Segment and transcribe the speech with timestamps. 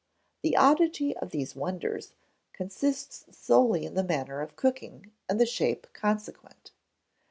[0.41, 2.15] The oddity of these "wonders"
[2.53, 6.71] consists solely in the manner of cooking, and the shape consequent.